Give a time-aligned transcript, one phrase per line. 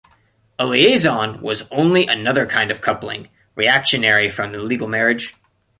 [0.57, 5.35] A liaison was only another kind of coupling, reactionary from the legal marriage.